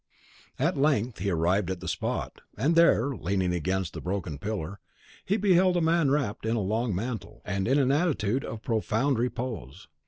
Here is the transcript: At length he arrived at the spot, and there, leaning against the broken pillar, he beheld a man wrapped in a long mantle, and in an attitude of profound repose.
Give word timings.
At 0.57 0.79
length 0.79 1.19
he 1.19 1.29
arrived 1.29 1.69
at 1.69 1.79
the 1.79 1.87
spot, 1.87 2.41
and 2.57 2.75
there, 2.75 3.09
leaning 3.15 3.53
against 3.53 3.93
the 3.93 4.01
broken 4.01 4.39
pillar, 4.39 4.79
he 5.23 5.37
beheld 5.37 5.77
a 5.77 5.79
man 5.81 6.09
wrapped 6.09 6.43
in 6.43 6.55
a 6.55 6.59
long 6.59 6.95
mantle, 6.95 7.43
and 7.45 7.67
in 7.67 7.77
an 7.77 7.91
attitude 7.91 8.43
of 8.43 8.63
profound 8.63 9.19
repose. 9.19 9.87